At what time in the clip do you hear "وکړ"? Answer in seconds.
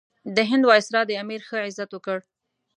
1.93-2.17